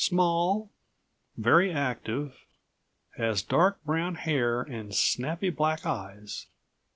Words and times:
"Small, 0.03 0.71
very 1.37 1.71
active, 1.71 2.35
has 3.17 3.43
dark 3.43 3.83
brown 3.83 4.15
hair 4.15 4.63
and 4.63 4.95
snappy 4.95 5.51
black 5.51 5.85
eyes." 5.85 6.47